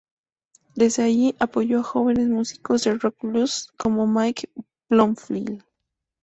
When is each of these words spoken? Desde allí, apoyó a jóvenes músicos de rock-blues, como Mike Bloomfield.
Desde 0.73 1.03
allí, 1.03 1.35
apoyó 1.37 1.79
a 1.79 1.83
jóvenes 1.83 2.27
músicos 2.27 2.83
de 2.83 2.95
rock-blues, 2.95 3.69
como 3.77 4.07
Mike 4.07 4.49
Bloomfield. 4.89 5.63